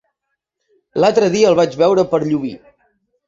L'altre 1.03 1.29
dia 1.35 1.51
el 1.51 1.59
vaig 1.59 1.77
veure 1.83 2.07
per 2.15 2.21
Llubí. 2.25 2.55